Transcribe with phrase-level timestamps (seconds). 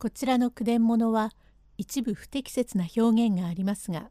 [0.00, 1.32] こちらの句伝物は
[1.76, 4.10] 一部不適切な表現がありますが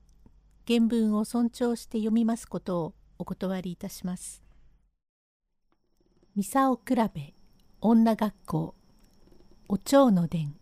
[0.68, 4.44] 原文を尊重して読みますことをお断りいたします。
[6.36, 7.34] 三竿比べ
[7.80, 8.76] 女学校
[9.70, 10.56] お蝶の伝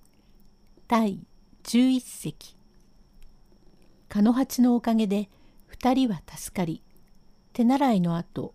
[0.88, 1.26] 第
[1.64, 2.56] 11席
[4.08, 5.32] 鹿の八のおかげで
[5.66, 6.84] 二人は助かり
[7.52, 8.54] 手習いの後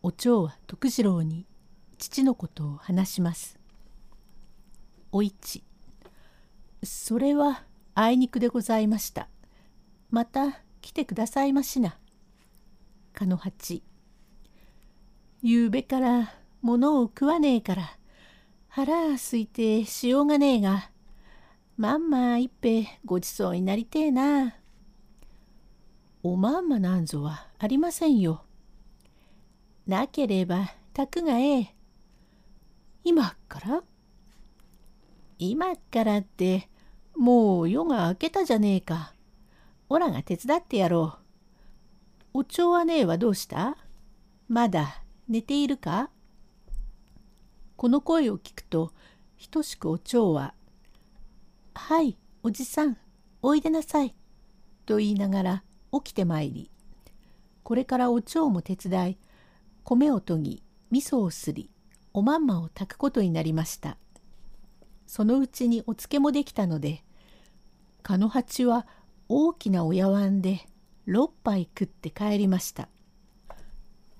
[0.00, 1.44] お蝶は徳次郎に
[1.98, 3.58] 父のことを話します。
[5.10, 5.64] お市
[6.84, 7.62] それは
[7.94, 9.28] あいにくでございました。
[10.10, 11.96] また来てくださいましな。
[13.12, 13.82] かの八。
[15.42, 17.98] ゆうべから物を食わねえから
[18.68, 20.90] 腹すいてしようがねえが
[21.76, 24.54] まんま一杯ごちそうになりてえな。
[26.22, 28.44] おまんまなんぞはありませんよ。
[29.86, 31.74] なければたくがええ。
[33.04, 33.82] 今から？
[35.38, 36.68] 今からって
[37.16, 39.14] もう夜が明けたじゃねえか。
[39.88, 41.18] オラが手伝ってやろ
[42.34, 42.38] う。
[42.38, 43.76] お蝶はねえはどうした？
[44.48, 46.10] まだ寝ているか？
[47.76, 48.92] この声を聞くと
[49.50, 50.54] 等しくお蝶は
[51.74, 52.96] 「はいおじさん
[53.42, 54.14] おいでなさい」
[54.86, 56.70] と言いながら起きてまいり
[57.62, 59.18] これからお蝶も手伝い
[59.82, 61.68] 米を研ぎ味噌をすり
[62.12, 63.98] おまんまを炊くことになりました。
[65.06, 67.02] そのうちにお漬もできたので
[68.02, 68.86] 鹿の八は
[69.28, 70.66] 大きな親椀で
[71.08, 72.88] 6杯食って帰りました。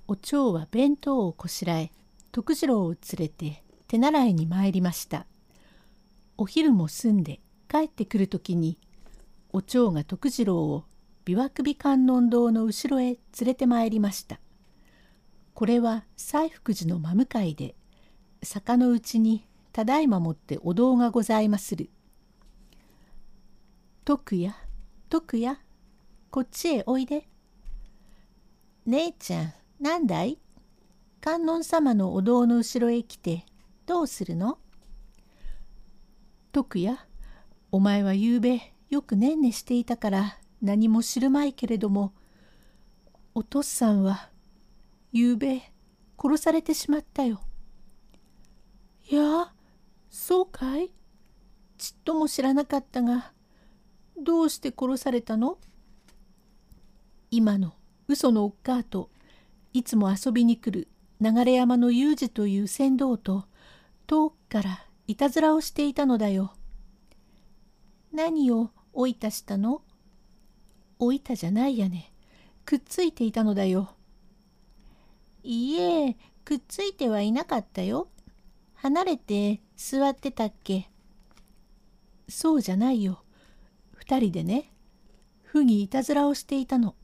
[0.07, 1.91] お蝶は弁当をこしらえ
[2.31, 5.27] 徳次郎を連れて手習いに参りました。
[6.37, 8.79] お昼も済んで帰ってくる時に
[9.53, 10.85] お蝶が徳次郎を
[11.25, 14.41] 琵琶首観音堂の後ろへ連れて参りました。
[15.55, 17.75] これは西福寺の真向かいで
[18.43, 21.91] 坂のうちにただいまもってお堂がございまする。
[24.05, 24.55] 徳や、
[25.09, 25.59] 徳や、
[26.31, 27.29] こっちへおいで。
[28.87, 30.39] 姉ちゃん、なんだい？
[31.21, 33.45] 観音様のお堂の後ろへ来て、
[33.85, 34.59] どうするの？
[36.53, 37.05] 徳や、
[37.73, 42.13] お前はゆうべよくねんねしていたから何も知るまいけれども、
[43.35, 44.31] お父さんは
[45.11, 45.63] ゆうべ
[46.17, 47.41] 殺されてしまったよ。
[49.11, 49.53] いや、
[50.17, 50.93] そうかい？
[51.77, 53.33] ちっとも知らなかったが
[54.17, 55.59] どうして殺されたの？
[57.33, 57.75] 今の
[58.07, 59.11] 嘘のおっかあと
[59.73, 60.87] いつも遊びに来る
[61.21, 63.47] 流山の裕二という船頭と
[64.07, 66.53] 遠くからいたずらをしていたのだよ。
[68.13, 69.83] 何をおいたしたの？
[71.01, 72.13] おいたじゃないやね。
[72.65, 73.91] くっついていたのだよ。
[75.43, 78.07] いいえ、くっついてはいなかったよ。
[78.75, 80.89] 離れて座ってたっけ？
[82.29, 83.23] そうじゃないよ。
[83.93, 84.73] 二人でね、
[85.43, 86.95] 不義いたずらをしていたの。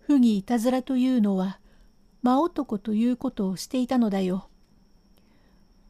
[0.00, 1.60] 不義いたずらというのは、
[2.22, 4.48] 真男ということをしていたのだよ。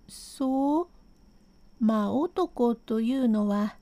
[0.09, 0.88] そう
[1.81, 3.77] 真男というのは、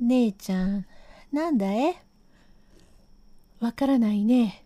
[0.00, 0.86] 姉ちゃん、
[1.32, 2.02] なんだえ？
[3.60, 4.64] わからないね。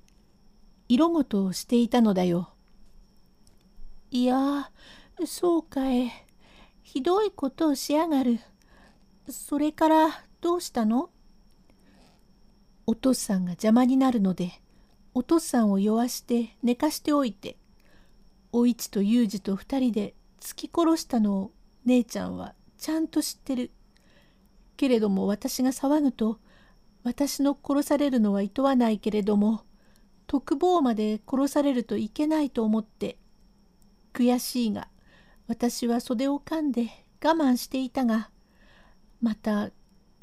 [0.88, 2.50] 色ごとをしていたのだよ。
[4.10, 4.70] いや
[5.24, 6.10] そうかい。
[6.86, 8.38] ひどいことをしやがる。
[9.28, 11.10] それからどうしたの？
[12.86, 14.52] お父さんが邪魔になるので、
[15.12, 17.56] お父さんを弱して寝かしておいて、
[18.52, 21.52] お市と裕二と二人で突き殺したのを
[21.86, 23.72] 姉ちゃんはちゃんと知ってる。
[24.76, 26.38] けれども私が騒ぐと、
[27.02, 29.62] 私の殺されるのはいとわないけれども、
[30.28, 33.18] 特防まで殺されるといけないと思って、
[34.14, 34.86] 悔しいが、
[35.48, 36.88] 私は袖を噛んで
[37.24, 38.30] 我慢していたが
[39.20, 39.70] また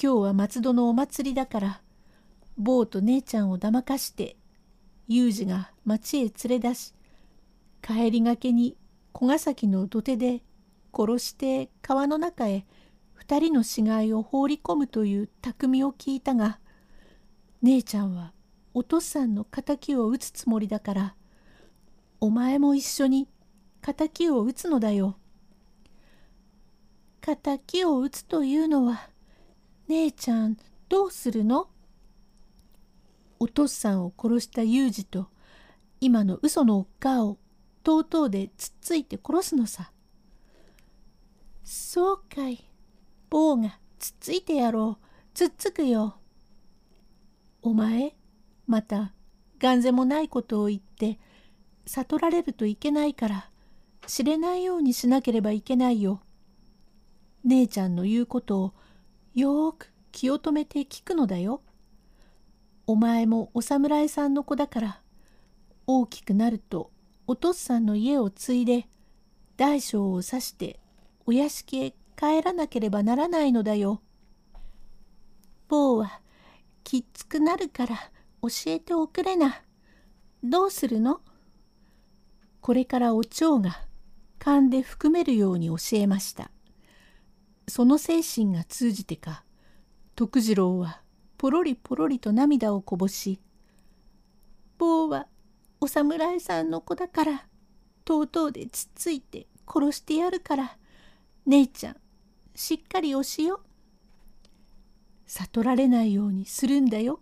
[0.01, 1.81] 今日は松戸のお祭りだから
[2.57, 4.35] 坊と姉ちゃんをだまかして
[5.07, 6.93] 裕二が町へ連れ出し
[7.81, 8.75] 帰りがけに
[9.13, 10.41] 小ヶ崎の土手で
[10.93, 12.65] 殺して川の中へ
[13.13, 16.59] 二人の死骸を放り込むという匠を聞いたが
[17.61, 18.33] 姉ちゃんは
[18.73, 21.15] お父さんの敵を討つつもりだから
[22.19, 23.27] お前も一緒に
[23.91, 25.17] 敵を撃つのだよ。
[27.19, 29.09] 敵を撃つというのは
[29.87, 30.57] 姉ちゃん
[30.89, 31.67] どうするの？
[33.39, 35.27] お父さんを殺した裕二と
[35.99, 37.37] 今の嘘のおっかを
[37.83, 39.91] とうとうでつっついて殺すのさ。
[41.63, 42.69] そうかい。
[43.29, 45.05] 坊がつっついてやろう。
[45.33, 46.15] つっつくよ。
[47.61, 48.15] お前
[48.67, 49.13] また
[49.59, 51.19] がんぜもないことを言って
[51.85, 53.49] 悟られるといけないから
[54.05, 56.21] 知れないようにしなければいけないよ。
[57.43, 58.73] 姉ちゃんの言うことを
[59.33, 61.61] よーく気を止めて聞くのだよ。
[62.85, 65.01] お前もお侍さんの子だから
[65.87, 66.91] 大きくなると
[67.27, 68.87] お父さんの家を継いで
[69.57, 70.79] 大小を指して
[71.25, 74.01] お屋敷へ帰らなければならないのだよ。
[75.69, 76.19] 坊は
[76.83, 77.95] きっつくなるから
[78.41, 79.61] 教えておくれな。
[80.43, 81.21] どうするの？
[82.61, 83.81] これからお蝶が
[84.39, 86.51] 勘で含めるように教えました。
[87.67, 89.43] その精神が通じてか
[90.15, 91.01] 徳次郎は
[91.37, 93.39] ポロリポロリと涙をこぼし
[94.77, 95.27] 「坊は
[95.79, 97.47] お侍さんの子だから
[98.03, 100.77] とうとうでつっついて殺してやるから
[101.45, 101.95] 姉ちゃん
[102.53, 103.61] しっかりおしよ」
[105.25, 107.19] 悟られないようにするんだよ。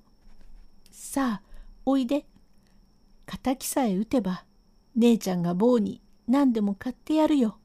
[0.89, 2.25] さあおいで。
[3.41, 4.43] 敵さえ撃てば
[4.95, 6.01] 姉ちゃんが坊に
[6.31, 7.57] 何でも買ってやるよ。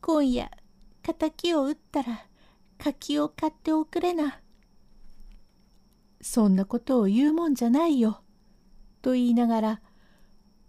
[0.00, 0.48] 今夜
[1.02, 2.24] 敵を撃ったら
[2.78, 4.40] 柿を買っておくれな。
[6.20, 8.22] そんなことを言うもんじゃないよ。
[9.02, 9.80] と言いながら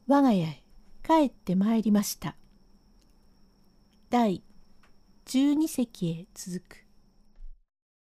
[0.07, 0.63] 我が家へ
[1.03, 2.35] 帰ってまいりました。
[4.09, 4.41] 第
[5.27, 6.84] 12席へ続く。